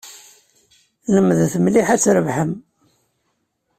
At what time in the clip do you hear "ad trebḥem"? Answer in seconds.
1.93-2.51